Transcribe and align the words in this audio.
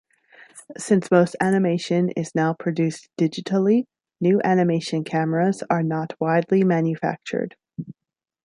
Since 0.79 1.11
most 1.11 1.35
animation 1.39 2.09
is 2.17 2.33
now 2.33 2.53
produced 2.55 3.07
digitally, 3.19 3.85
new 4.19 4.41
animation 4.43 5.03
cameras 5.03 5.61
are 5.69 5.83
not 5.83 6.19
widely 6.19 6.63
manufactured. 6.63 7.55